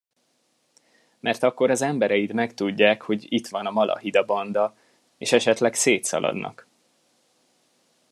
[1.19, 4.75] Mert akkor az embereid megtudják, hogy itt van a Malahida-banda,
[5.17, 6.67] és esetleg szétszaladnak!